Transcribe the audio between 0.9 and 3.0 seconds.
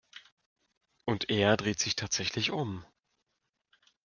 Und er dreht sich tatsächlich um.